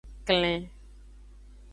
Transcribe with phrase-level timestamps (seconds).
[0.27, 0.63] Klen.